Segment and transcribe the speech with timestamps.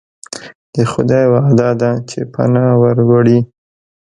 [0.73, 3.39] د خدای وعده ده چې پناه وروړي.